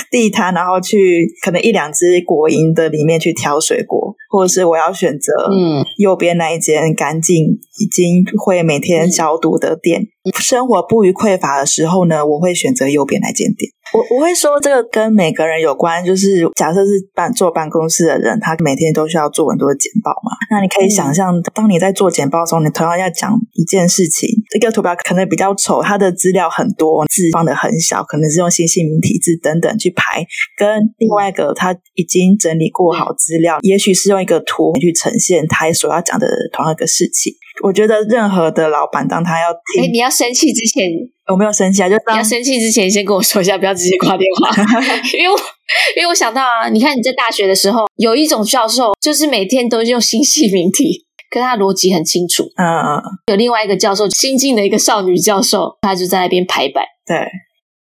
[0.10, 7.46] 地摊，然后去可能一两只果蝇的里面去挑水果，或者是我要选择嗯右边那一间干净、
[7.80, 10.02] 已经会每天消毒的店。
[10.24, 13.72] 嗯、生活不虞匮乏的时候呢，我会选择右边那间店。
[13.94, 20.32] 我我会说这个跟每个人有关，就是假设是办坐办公室的人，他每天都需要做很多的简报嘛。
[20.50, 30.26] 那你可以想象，当你在做简报的时候，你同样要讲一件事情，这个图表可能比较丑，它的资料很多，字放的很小，可能是用新细明体字等等去排，
[30.58, 37.34] 跟另外一个他已经整理过好资料，也许是用一个图去呈现他所要讲的同样一个事情。
[37.64, 40.90] 我觉得任何的老板，当他要听，诶，你要生气之前。
[41.32, 44.52] 我没有生气啊，就当你要生气之前，先跟我说一下，不要直接挂电话。
[45.18, 45.40] 因为我，
[45.96, 52.44] 因为我想到啊，你看你在大学的时候，有一种教授，就是每天都用新细明体，可是他逻辑很清楚。
[52.58, 53.02] 嗯嗯。
[53.28, 57.16] 有另外一个教授，新进的一个少女教授，他就在那边排版，对，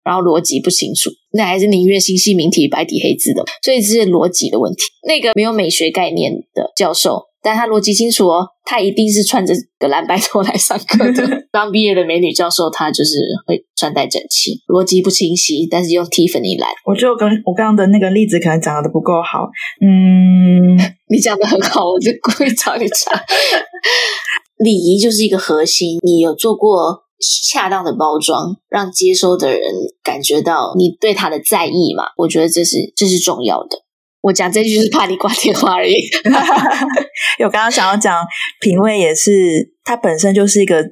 [0.03, 4.83] 然后逻辑不清楚，那还是宁愿星系名题白底黑字的，所以这是逻辑的问题。
[5.07, 7.28] 那个没有美学概念的教授。
[7.41, 11.43] 但他逻辑清楚哦，他一定是穿着个蓝白拖来上课的。
[11.51, 16.69] 刚毕业的美女教授，她就是会穿戴整齐，逻辑不清晰，但是用 Tiffany 蓝。
[16.85, 19.49] 我觉得我跟我刚刚的那个例子可能讲的不够好。
[19.81, 20.77] 嗯，
[21.09, 23.11] 你讲的很好，我就故意找你茬。
[24.63, 27.03] 礼仪就是一个核心，你有做过
[27.51, 29.73] 恰当的包装，让接收的人
[30.03, 32.03] 感觉到你对他的在意嘛？
[32.17, 33.83] 我觉得这是这是重要的。
[34.21, 35.93] 我讲这句是怕你挂电话而已。
[37.39, 38.25] 有刚刚想要讲
[38.61, 39.31] 品味，也是
[39.83, 40.83] 它本身就是一个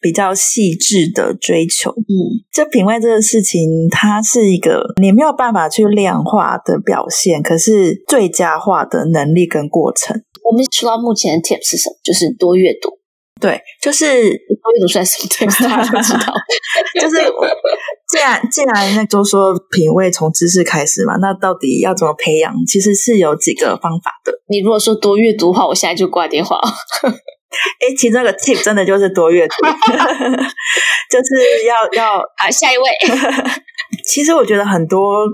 [0.00, 1.90] 比较细致的追求。
[1.90, 10.22] 嗯，这品味这个事情，它是一个你没有办法去量化的表现，可是最佳化的能力跟过程。
[10.44, 11.96] 我们说到目前的 tips 是什么？
[12.04, 12.90] 就是多阅读。
[13.40, 14.40] 对，就是
[14.76, 15.62] 多阅读算什么 tips？
[15.68, 16.34] 大家都知道。
[17.00, 17.16] 就是
[18.08, 22.54] 既然既然那都说品味从知识开始嘛，那到底要怎么培养？
[22.66, 24.32] 其实是有几个方法的。
[24.48, 26.60] 你如果说多阅读的话，我现在就挂电话。
[27.80, 29.54] 哎，其实那个 tip 真的就是多阅读，
[31.10, 32.84] 就是要要啊，下一位。
[34.04, 35.24] 其实我觉得很多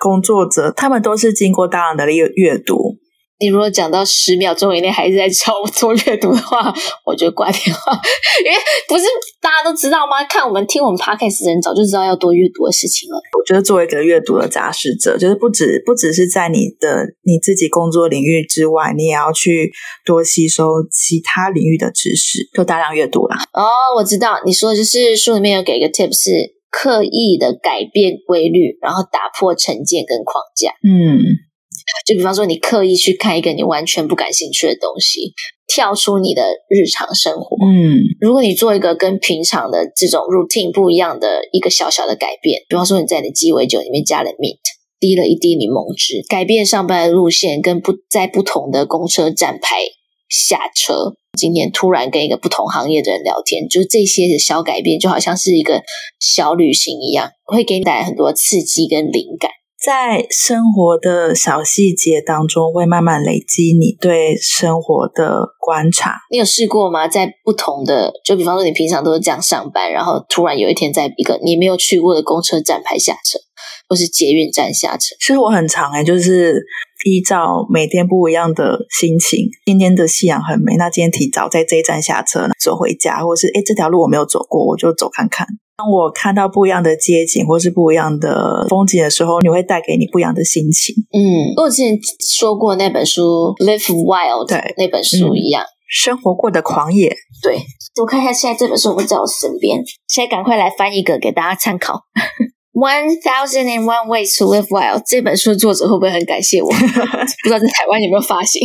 [0.00, 2.96] 工作者，他们都是经过大量的阅阅读。
[3.40, 6.72] 你如果讲到十秒钟以内还是在教我做阅读的话，
[7.06, 7.98] 我就挂电话。
[8.44, 9.04] 因为不是
[9.40, 10.22] 大家都知道吗？
[10.24, 13.16] 看我们听我们 podcast 的人早就知道要多阅读的事情了。
[13.38, 19.72] 我觉得作为一个阅读的杂食者，就是不止不只是在你的你自己工作领域之外，你也要去
[20.04, 23.38] 多吸收其他领域的知识，就大量阅读啦。
[23.54, 23.64] 哦，
[23.96, 26.30] 我知道你说的就是书里面有给一个 tip 是
[26.70, 30.72] 刻意的改变规律，然后打破成见跟框架。
[30.84, 31.48] 嗯。
[32.06, 35.32] 就比方说，你刻意去看一个你完全不感兴趣的东西，
[35.66, 37.56] 跳出你的日常生活。
[37.64, 44.58] 嗯，如果你做一个跟平常的这种 routine 不一样的一个小小的改变，比方说你在你的鸡尾酒里面加了 mint，
[44.98, 49.76] 滴了一滴柠檬汁，改变上班的路线，跟不在不同的公车站牌
[50.28, 55.82] 下车，今天突然跟一个不同行业的人聊天，就这些的小改变，就好像是一个
[56.18, 59.50] 小旅行一样，会给你带来很多刺激跟灵感。
[59.82, 66.16] 在生活的小细节当中，会慢慢累积你对生活的观察。
[66.30, 67.08] 你有试过吗？
[67.08, 73.38] 在不同的，就比方说你平常都是这样上班，然后突然有一天在一个你没有去过的公车站牌下车，
[73.88, 75.16] 或是捷运站下车。
[75.18, 76.62] 其实我很常哎，就是
[77.04, 79.46] 依照每天不一样的心情。
[79.64, 85.46] 今天的夕阳很美，那今天提早在这一站下车，走回家，或是哎这条路我没有走过，我就走看看。
[85.76, 90.94] 当我看到不一样的街景或是不一样的风景的时候，你会带给你不一样的心情。
[91.12, 91.98] 嗯，我之前
[92.38, 97.08] 说过那本书《Live Wild》，对，那本书一样，嗯，生活过的狂野。
[97.42, 97.62] 对，
[97.98, 102.02] 我看一下现在这本书有没有在我身边，现在赶快来翻一个给大家参考。
[102.80, 106.68] One Thousand and One Ways to Live Well 这本书的作者会不会很感谢我？
[106.72, 108.62] 不知道在台湾有没有发行。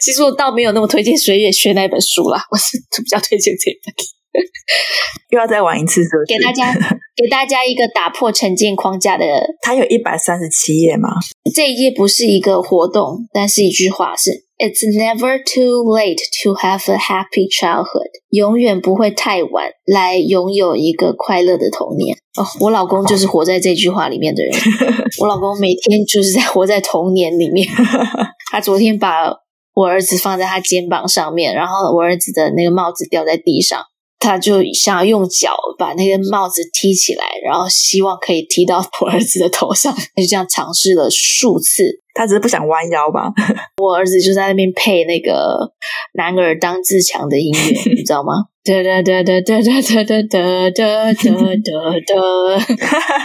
[0.00, 4.06] 其实我倒没有那么推荐水野学那本书啦，我是比较推荐这本。
[5.30, 6.38] 又要再玩一次，是不是？
[6.38, 6.72] 给大家
[7.16, 9.24] 给大家一个打破成见框架的。
[9.60, 11.08] 它有一百三十七页吗？
[11.54, 14.30] 这一页不是一个活动，但是一句话是
[14.62, 18.10] It's never too late to have a happy childhood。
[18.30, 22.16] 永远不会太晚来拥有一个快乐的童年。
[22.38, 24.54] 哦，我老公就是活在这句话里面的人。
[25.18, 27.66] 我老公每天就是在活在童年里面。
[28.52, 29.34] 他昨天把
[29.74, 33.82] 我儿子放在他肩膀上面，然后我儿子的那个帽子掉在地上。
[34.20, 39.92] 他就想要用脚把那个帽子踢起来，然后希望可以踢到我儿子的头上。
[39.92, 43.32] 他就这样尝试了数次，他只是不想弯腰吧？
[43.82, 45.72] 我儿子就在那边配那个
[46.14, 48.32] 男儿当自强的音乐， 你知道吗？
[48.64, 51.74] 哒哒哒哒哒哒哒哒哒哒哒
[52.06, 52.74] 哒。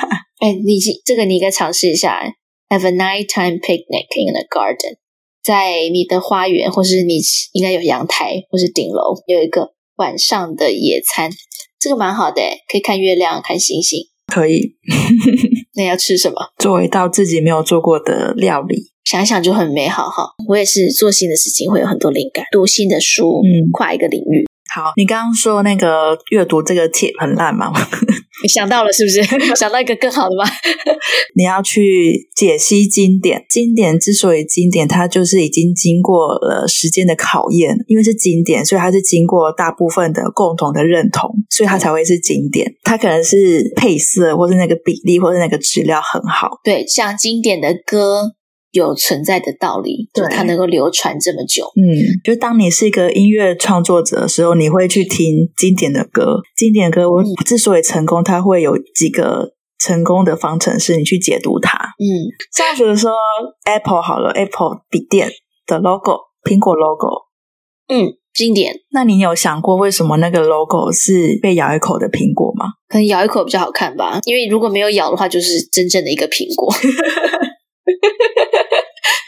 [0.39, 2.21] 哎，你这个你应该尝试一下。
[2.69, 4.97] Have a nighttime picnic in the garden，
[5.43, 7.19] 在你的花园，或是你
[7.53, 9.73] 应该有阳台，或是顶楼有一个。
[9.97, 11.31] 晚上的野餐，
[11.79, 14.01] 这个蛮好的诶，可以看月亮、看星星。
[14.33, 14.75] 可以。
[15.75, 16.35] 那要吃什么？
[16.57, 20.23] 做一道自己没有做过的料理，想想就很美好哈。
[20.47, 24.45] 我也是做新的事情会有很多灵感，读新的书，嗯，跨一个领域。
[24.73, 27.71] 好，你刚刚说那个阅读这个 tip 很烂吗？
[28.43, 29.23] 你 想到了是不是？
[29.55, 30.43] 想到一个更好的吗？
[31.35, 33.45] 你要去解析经典。
[33.49, 42.71] 经典之所以经典，它就是已经经过了时间的考验，因为是经典，所以它是经过大部分的共同的认同，所以它才会是经典。
[42.83, 46.59] 它可能是配色，或是那个比例，或是那个质量很好。
[46.63, 48.33] 对，像经典的歌。
[48.77, 51.65] 有存在的道理，对，它能够流传这么久。
[51.75, 51.83] 嗯，
[52.23, 56.37] 就当你是一个音乐创作者的时候，你会去听经典的歌。
[56.55, 61.77] 经典歌，我之所以成功，它会有几个成功的方程式，你去解读它。
[61.77, 62.05] 嗯，
[62.55, 63.11] 像比如说
[63.65, 65.29] Apple 好了，Apple 笔电
[65.65, 67.27] 的 logo，苹果 logo，
[67.87, 68.73] 嗯，经典。
[68.91, 72.65] 那你有想过为什么那个 logo 是被咬一口的苹果吗？
[72.87, 76.73] 可能咬一口比较好看吧，因为如果没有咬的话，就是真正的一个苹果。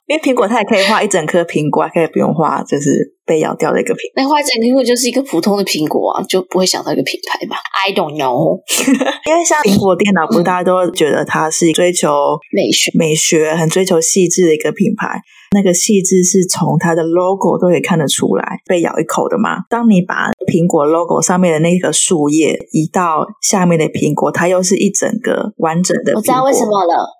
[0.10, 4.14] 因为苹果它也可以画一整颗苹果，可以不用画，就是被咬掉的一个苹果。
[4.16, 8.58] 那画一整苹果就是一个普通的苹果啊，就不会想到一个品牌吧？I don't know。
[9.30, 12.10] 因为像苹果电脑，不是大家都觉得它是追求
[12.52, 15.22] 美学、美学，很追求细致的一个品牌。
[15.52, 19.62] 那个细致是从它的 logo 都可以看得出来，被咬一口的嘛。
[19.70, 26.14] 当你把苹果 logo 上面的那个树叶移到下面的苹果，它又是一整个完整的。
[26.16, 27.19] 我知道为什么了。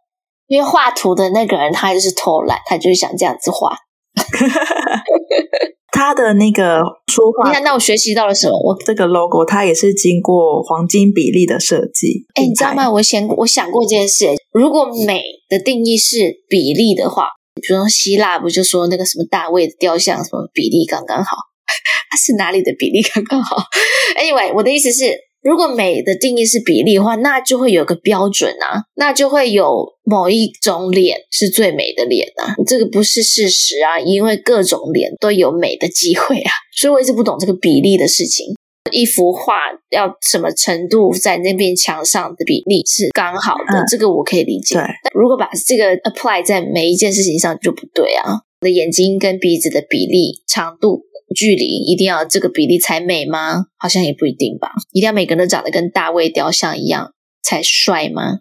[0.50, 3.78] 因为画图的那个人，他就是偷懒，他就是想这样子画。
[5.92, 8.58] 他的那个说话，你看，那我学习到了什么？
[8.58, 12.26] 我这个 logo，它也是经过黄金比例的设计。
[12.34, 12.90] 哎，你知道吗？
[12.90, 14.26] 我想，我想过这件事。
[14.52, 17.28] 如果美的定义是比例的话，
[17.62, 21.38] 比如说希腊不就说那个什么大卫的雕像，什么比例刚刚好？
[22.10, 23.58] 它是哪里的比例刚刚好？
[24.20, 25.29] Anyway，我的意思是。
[25.42, 38.54] 如果美的定义是比例的话，那就会有个标准啊，那就会有某一种脸是最美的脸啊，这个不是事实啊，因为各种脸都有美的机会啊，所以我一直不懂这个比例的事情。
[38.92, 39.54] 一幅画
[39.92, 44.76] 要什么程度在那边墙上的比例是刚好的，嗯，这个我可以理解。
[44.76, 51.04] 对，但如果把这个 apply 在每一件事情上就不对啊，我的眼睛跟鼻子的比例、长度。
[51.36, 53.66] 距离一定要这个比例才美吗？
[53.78, 54.72] 好像也不一定吧。
[54.92, 58.40] 一定要每个人都长得跟大卫雕像一样才帅吗？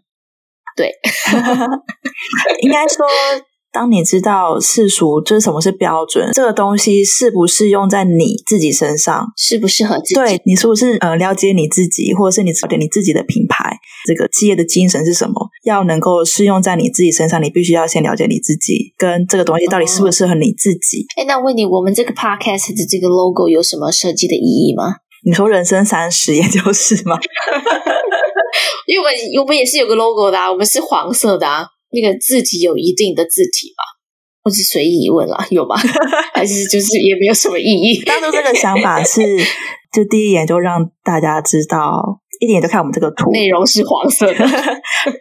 [0.76, 0.92] 对，
[2.62, 3.06] 应该说。
[3.70, 10.14] 当你知道世俗就是什么是标准，这个东西适不适用在你自己身上，适不适合自己？
[10.14, 13.76] 对，你是不是呃了解你自己，或者是你了解你自己的品牌，
[14.06, 15.34] 这个企业的精神是什么？
[15.64, 21.06] 要能够适用在你自己身上，你必须要先了解你自己，跟这个东西到底适不适合你自己。
[21.16, 24.96] 哎、哦，那问你，我们这个 podcast 的这个 logo 有什么设计的意义吗？
[25.26, 27.18] 你说人生三十，也就是吗？
[28.86, 31.66] 因为我们我们也是有个 logo 的啊，我们是黄色的啊。
[31.90, 33.82] 那个字体有一定的字体吗？
[34.44, 35.76] 或是随意问了，有吗？
[36.32, 38.02] 还是 就是也没有什么意义？
[38.04, 39.20] 当初这个想法 是，
[39.92, 44.32] 就第一眼就让大家知道，一眼就看我们这个图，内容是黄色的。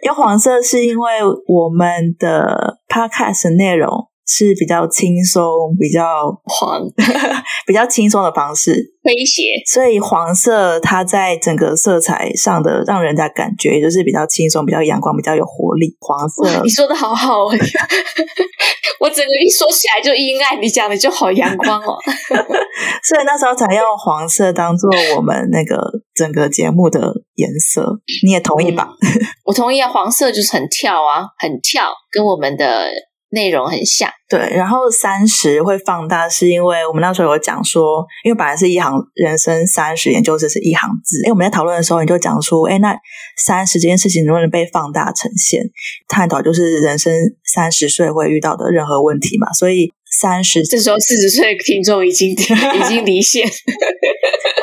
[0.04, 1.12] 因为黄色是因为
[1.48, 3.90] 我们的 podcast 内容
[4.28, 5.42] 是比较轻松、
[5.80, 6.04] 比较
[6.44, 6.82] 黄、
[7.66, 8.94] 比较轻松的方式。
[9.04, 15.96] 诙谐，所以黄色它在整个色彩上的让人家感觉就是比较轻松、比较阳光、比较有活力。
[16.02, 17.46] 黄色，你说的好好，
[19.00, 21.96] 我整个一说起来就阴暗，你讲的就好阳光哦。
[23.08, 25.80] 所以那时候才用黄色当做我们那个
[26.14, 27.00] 整个节目的
[27.36, 28.02] 颜色。
[28.26, 28.90] 你也同意吧？
[29.02, 29.08] 嗯，
[29.46, 32.90] 我同意啊，黄色就是很跳啊，很跳，跟我们的。
[33.30, 41.22] 内容很像，对，然后三十会放大，是因为我们那时候有讲说，因为本来是一行人生三十年，就是是一行字。
[41.26, 42.98] 哎，我们在讨论的时候，你就讲说，哎，那
[43.36, 45.62] 三十这件事情能不能被放大呈现？
[46.08, 47.14] 探讨就是人生
[47.44, 49.52] 三十岁会遇到的任何问题嘛。
[49.52, 53.46] 所以三十，这时候四十岁的听众已经 已经离线。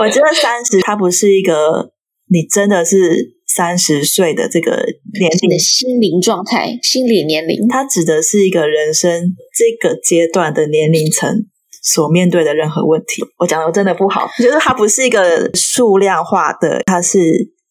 [0.00, 1.92] 我觉得三十，它不是一个
[2.30, 4.72] 你真的是三十岁的这个
[5.18, 11.46] 年龄的心灵状态、心理年龄，它指的是一个人生这个阶段的年龄层
[11.82, 13.22] 所面对的任何问题。
[13.38, 17.18] 我讲的真的不好，就是它不是一个数量化的，它是。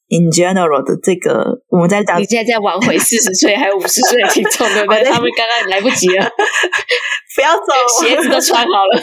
[0.09, 5.03] In general 的这个，我们在讲，你现在在挽回四十岁还有五十岁的听众，对不对？
[5.09, 6.23] 他们刚刚来不及了，
[7.35, 7.73] 不要走，
[8.03, 9.01] 鞋子都穿好了。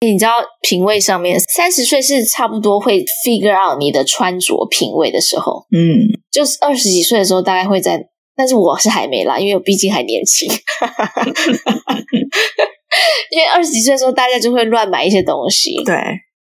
[0.00, 7.98] 你知道品味上面，三十岁是差不多会 figure out 你的穿着品味的时候，嗯，就是二十几岁的时候，大概会在，
[8.36, 10.46] 但是我是还没啦，因为我毕竟还年轻。
[13.30, 15.94] 因为二十几岁的时候，大家就会乱买一些东西，对。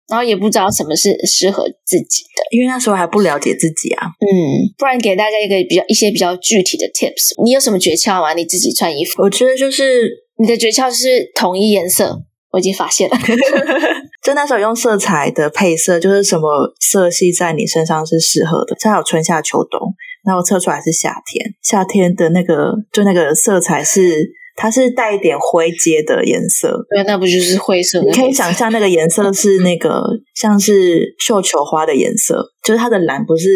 [0.09, 4.07] 然后也不知道什么是适合自己的，因为那时候还不了解自己啊。
[4.07, 8.33] 嗯，不然给大家一个比较一些比较具体的 tips，你有什么诀窍吗？
[8.33, 12.23] 你自己穿衣服，我觉得就是你的诀窍是统一颜色。
[12.51, 13.17] 我已经发现了，
[14.25, 16.49] 就那时候用色彩的配色，就是什么
[16.81, 18.75] 色系在你身上是适合的。
[18.81, 19.95] 它有春夏秋冬，
[20.25, 24.31] 然后测出来是夏天，夏天的那个就那个色彩是。
[24.61, 28.01] 它是带一点灰阶的颜色，对，那不就是灰色？
[28.03, 30.03] 你可以想象那个颜色是那个
[30.35, 33.49] 像是绣球花的颜色，就是它的蓝不是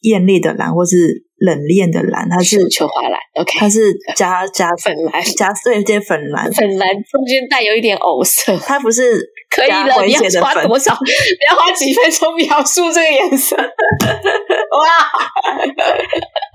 [0.00, 3.20] 艳丽的蓝，或是冷艳的蓝，它是绣球花蓝。
[3.38, 8.56] OK，它是加加粉蓝，加对这些粉蓝，粉蓝中间带有一点藕色。
[8.56, 9.20] 它不是
[9.54, 10.96] 可以了，你要花多少？
[11.04, 11.10] 你
[11.50, 13.54] 要花几分钟描述这个颜色？
[13.60, 14.88] 哇！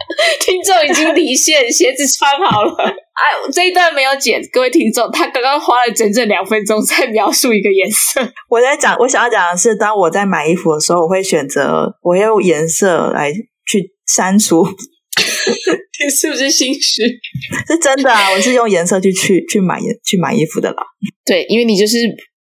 [0.41, 2.73] 听众已经离线，鞋子穿好了。
[2.83, 8.21] 哎，这一段没有剪，各位听众，他刚刚花了整整两分钟在描述一个颜色。
[8.49, 14.65] 我在讲，我想要讲的是，当我在买衣服的时候，我会选择，我用颜色来去删除。
[16.03, 17.03] 你 是不是心虚？
[17.67, 20.83] 是真的啊，我是用颜色去去去买去买衣服的啦。
[21.25, 21.97] 对，因为你就是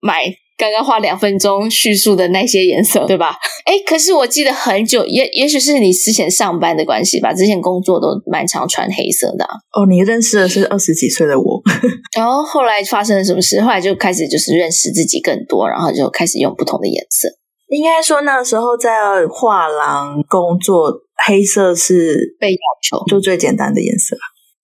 [0.01, 0.25] 买。
[0.61, 3.35] 刚刚花两分钟叙述的那些颜色，对吧？
[3.65, 9.51] 哎，可是我记得很久，也也许是你之前上班的关系吧，之前工作都蛮常穿黑色的啊。
[9.73, 11.63] 哦，你认识的是二十几岁的我，
[12.15, 13.59] 然后后来发生了什么事？
[13.63, 17.29] 后来就开始就是认识自己更多，然后就开始用不同的颜色。
[17.69, 18.91] 应该说那时候在
[19.33, 20.93] 画廊工作，
[21.27, 24.17] 黑色是被要求，就最简单的颜色。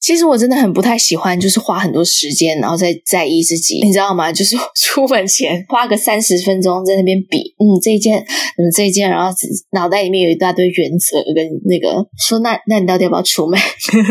[0.06, 4.30] 其实我真的很不太喜欢，就是花很多时间，然后再在意自己，你知道吗？
[4.32, 9.36] 就是出门前花个三十分钟在那边比，嗯，这一件，嗯，这一件，然后
[9.72, 13.58] 脑袋里面有一大堆原则跟那个说，那那你到底要不要出门？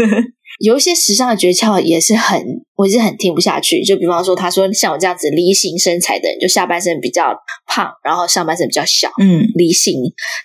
[0.59, 2.43] 有一些时尚的诀窍也是很，
[2.75, 3.81] 我是很听不下去。
[3.81, 7.33] 就比方说，他说像我这样子梨形身材的人，就下半身比较
[7.67, 9.93] 胖，然后上半身比较小，嗯，梨形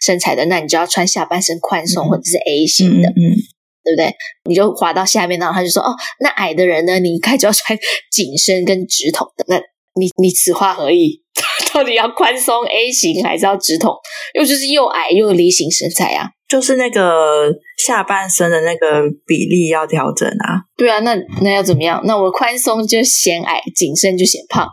[0.01, 3.18] 身材的，那你就要穿下半身宽松或者是 A 型的，嗯。
[3.18, 3.36] 嗯嗯
[3.85, 4.14] 对不对？
[4.49, 6.99] 你就滑到下面，然后他就说：“哦，那矮的人呢？
[6.99, 7.78] 你应该就要穿
[8.11, 9.45] 紧身跟直筒的。
[9.49, 9.57] 那
[9.99, 11.22] 你你此话何意？
[11.72, 13.95] 到底要宽松 A 型，还是要直筒？
[14.35, 16.28] 又就是又矮又梨形身材啊？
[16.49, 20.66] 就是那个下半身的那个比例要调整啊。
[20.76, 22.03] 对啊，那那要怎么样？
[22.05, 24.66] 那我宽松就显矮，紧身就显胖。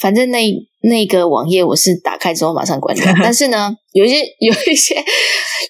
[0.00, 0.46] 反正那
[0.82, 3.04] 那个网页我是打开之后马上关掉。
[3.22, 4.94] 但是呢，有一些有一些。”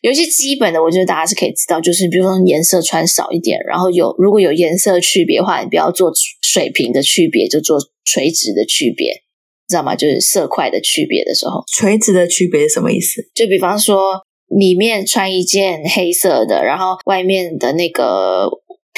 [0.03, 6.11] 有一些基本的，我觉得大家是可以知道，就是比如说颜色穿少一点，然后有如果有颜色区别的话，你不要做
[6.41, 9.23] 水平的区别，就做垂直的区别，
[9.69, 9.95] 知道吗？
[9.95, 13.23] 就是色块的区别的时候，垂直的区别是什么意思？
[13.33, 18.49] 就比方说里面穿一件黑色的，然后外面的那个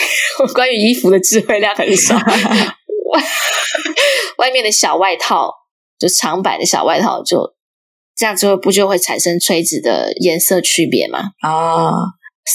[0.54, 2.16] 关于衣服的智慧量很少，
[3.12, 3.22] 外
[4.38, 5.52] 外面的小外套
[5.98, 7.53] 就长版的小外套就。
[8.16, 11.20] 这样之后不就会产生垂直的颜色区别吗？
[11.40, 11.92] 啊、哦，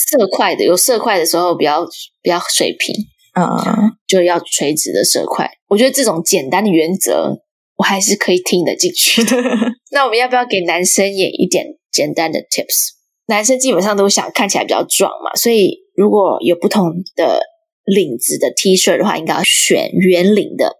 [0.07, 1.85] 色块的有色块的时候比较
[2.21, 2.95] 比较水平，
[3.35, 5.49] 嗯、哦，就要垂直的色块。
[5.67, 7.39] 我觉得这种简单的原则
[7.77, 9.35] 我还是可以听得进去的。
[9.91, 12.91] 那我们要不要给男生也一点简单的 tips？
[13.27, 17.41] 男生基本上都想看起来比较壮嘛，所以如果有不同的
[17.83, 20.77] 领子的 T 恤的话，应该要选圆领的，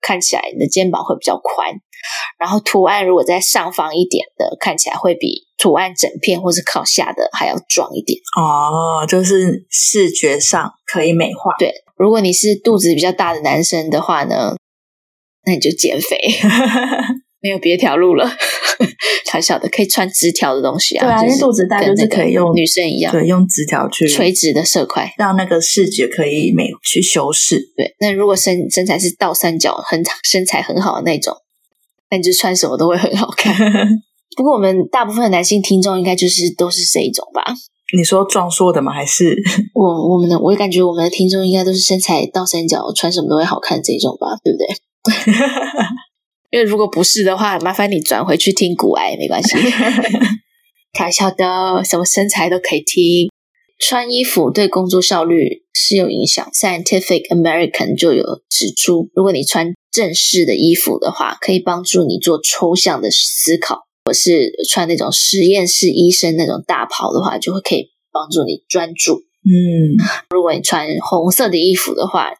[0.00, 1.74] 看起来你的肩膀会比较宽。
[2.38, 11.54] 然后图案如果在上方一点的，看起来会比图案整片或是靠下的还要壮一点哦，就是视觉上可以美化。
[11.58, 14.54] 对，如果你是肚子比较大的男生的话呢，
[15.44, 16.18] 那你就减肥，
[17.40, 18.30] 没有别条路了。
[19.24, 27.58] 小小的可以穿直条的东西啊，对啊，因为肚子大就是可以用女生一样，对，用直条去垂直的色块，让那个视觉可以美去修饰。
[27.76, 31.34] 对，那如果身身材是倒三角，很身材很好的那种。
[32.10, 33.54] 那你就穿什么都会很好看。
[34.36, 37.42] 不过我们大部分的男性听众应该就是都是这一种吧？
[37.96, 38.92] 你说壮硕的吗？
[38.92, 39.34] 还是
[39.74, 40.38] 我我们的？
[40.38, 44.66] 我感觉我们的听众应该都是身材倒三角，穿什么都会好看这种吧，对不对？
[46.50, 49.56] 因为如果不是的话，麻烦你转回去听古癌没关系。
[50.92, 53.30] 开玩笑的，什么身材都可以听。
[53.78, 56.48] 穿衣服对工作效率是有影响。
[56.52, 69.22] Scientific American 就有指出，如果你穿正式的衣服的话，可以帮助你做抽象的思考；或是穿那种实验室医生那种大袍的话，就会可以帮助你专注。
[69.44, 69.94] 嗯，
[70.30, 72.30] 如果你穿红色的衣服的话，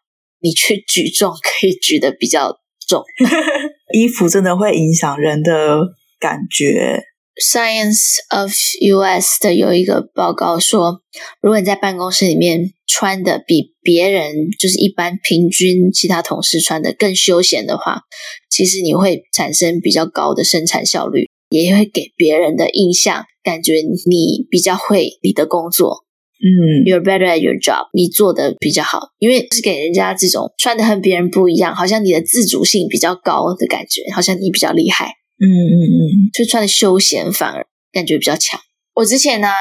[0.40, 2.58] 你去举重可以举得比较
[2.88, 3.02] 重。
[3.94, 5.80] 衣服真的会影响人的
[6.18, 7.02] 感觉。
[7.36, 11.02] Science of US 的有一个报告说，
[11.42, 18.00] 如果你在办公室里面穿的比别人就是一般平均其他同事穿的更休闲的话，
[18.48, 23.74] 其实你会产生比较高的生产效率，也会给别人的印象感觉
[24.06, 26.04] 你比较会你的工作。
[26.38, 35.12] 嗯，You're better at your job，你做的比较好，因为是给人家这种穿的和别人不一样，好像你的自主性比较高的感觉，好像你比较厉害。
[35.38, 38.60] 嗯嗯嗯，就穿的休闲反而感觉比较强。
[38.94, 39.52] 我之前呢、啊、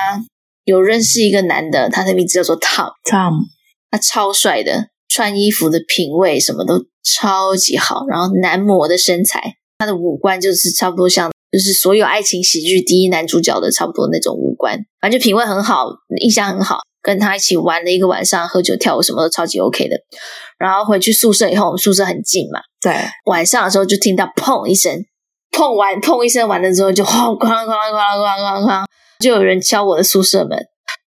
[0.63, 3.33] 有认识一个男的，他的名字叫做 Tom，Tom，
[3.91, 15.87] 他超帅的，穿衣服的品味什么都超级好，然后男模的身材，他的五官就是差不多像，就是所有爱情喜剧第一男主角的差不多那种五官，反正就品味很好，
[16.21, 16.79] 印象很好。
[17.01, 19.95] 跟他一起玩了一个晚上，喝酒跳舞什么都超级 OK 的。
[20.57, 22.91] 然后回去宿舍以后，我们宿舍很近嘛，对，
[23.25, 25.05] 晚上的时候就听到砰一声。
[25.51, 28.85] 碰完砰一声完了之后，就哐哐哐哐哐哐哐，
[29.19, 30.57] 就有人敲我的宿舍门，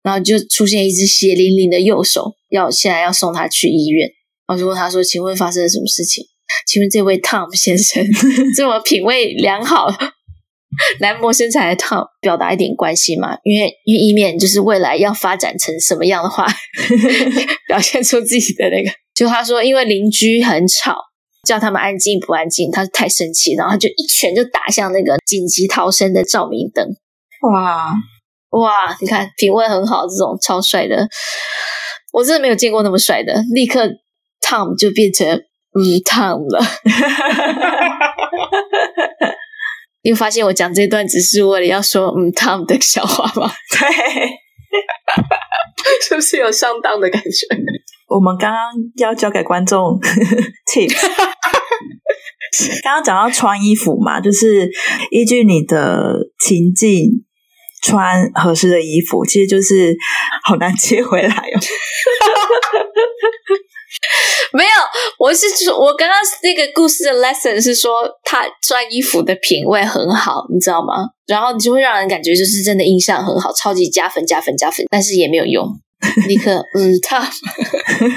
[0.02, 4.08] 然后就出现一只血淋淋的右手，要现在要送他去医院。
[4.46, 6.24] 然后就问他说：“请问发生了什么事情？
[6.68, 8.00] 请问这位 Tom 先生
[8.56, 9.88] 这么品味良好、
[11.00, 13.36] 男模身材的 Tom，表达一点关系嘛？
[13.42, 16.46] 因为因为以免就是未来要发展成什么样的话，
[17.66, 18.90] 表现出自己的那个。
[19.12, 20.94] 就他说，因为邻居很吵。”
[21.46, 22.70] 叫他们安静不安静？
[22.70, 26.86] 他太生气，然后他就一拳就打向那个紧急逃生的照明灯。
[27.50, 27.94] 哇
[28.50, 28.96] 哇！
[29.00, 31.08] 你看品味很好，这种超帅的，
[32.12, 33.34] 我真的没有见过那么帅的。
[33.54, 33.86] 立刻
[34.40, 36.64] Tom 就变成嗯 Tom 了。
[40.02, 43.52] 你有发现我讲这段只是为了要说嗯 Tom 的笑话吗？
[43.70, 43.86] 对，
[46.08, 47.46] 是不是有上当的感觉？
[48.08, 49.98] 我们刚刚要交给观众
[50.72, 50.94] tip，。
[52.82, 54.70] 刚刚讲到穿衣服嘛，就是
[55.10, 57.10] 依据你的情境
[57.82, 59.96] 穿合适的衣服，其实就是
[60.44, 61.60] 好难接回来哦。
[64.56, 64.70] 没有，
[65.18, 67.92] 我是说，我刚刚那个故事的 lesson 是说
[68.24, 70.94] 他穿衣服的品味很好，你知道吗？
[71.26, 75.68] 然后你就会让人感觉就是真的印象很好，超级加分加分加分，但是也没有用，
[76.26, 77.30] 立刻嗯，他。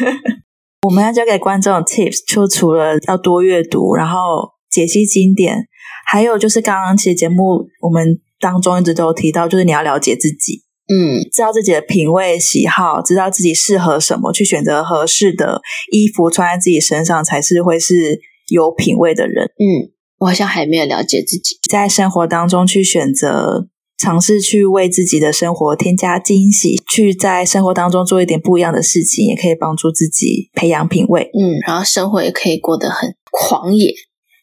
[0.87, 5.67] 我们要教给观众 tips，就除了要多阅读，然后解析经典，
[6.09, 15.61] 还有就是刚刚其实节目我们当中一直都有提到，就是你要了解自己，嗯，知道自己的品味喜好，知道自己适合什么，去选择合适的
[15.91, 19.45] 衣服穿在自己身上，才是会是有品味的人。
[19.45, 23.67] 嗯，我好像还没有了解自己，在生活当中去选择。
[24.01, 31.29] 尝试去为自己的生活添加惊喜，去在生活当中做一点不一样的事情，也可以帮助自己培养品味。
[31.37, 33.93] 嗯，然后生活也可以过得很狂野。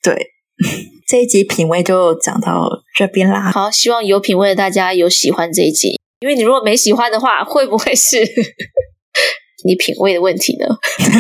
[0.03, 0.15] 对，
[1.09, 3.51] 这一集品味就讲到这边啦。
[3.51, 8.19] 好，希望有品味的大家有喜欢这一集，因为你如果没喜欢的话，会不会是
[9.67, 10.67] 你品味的问题呢？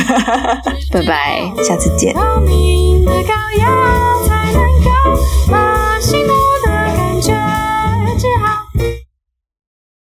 [0.03, 2.15] 哈哈哈，拜拜，下次见。